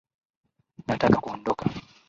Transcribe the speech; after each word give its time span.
Nataka 0.87 1.17
kuondoka 1.23 1.63